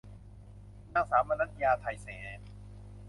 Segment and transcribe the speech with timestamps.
[0.93, 2.47] นางสาวมนัญญา ไทยเศรษฐ์